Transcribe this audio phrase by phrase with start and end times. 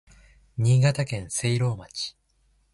[0.57, 2.15] 新潟県聖籠町